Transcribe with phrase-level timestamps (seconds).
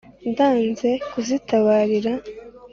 [0.29, 2.13] Ndanze kuzitabarira!